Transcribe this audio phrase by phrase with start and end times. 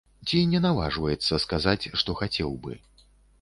[0.27, 2.81] Ці не наважваецца сказаць, што хацеў бы.